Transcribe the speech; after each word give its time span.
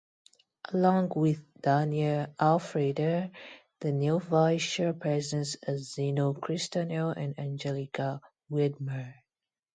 Along 0.73 1.11
with 1.15 1.45
Daniel 1.61 2.25
Alfreider, 2.39 3.29
the 3.81 3.91
new 3.91 4.19
vice-chairpersons 4.19 5.57
are 5.67 5.77
Zeno 5.77 6.33
Christanell 6.33 7.15
and 7.15 7.37
Angelika 7.37 8.19
Wiedmer. 8.49 9.13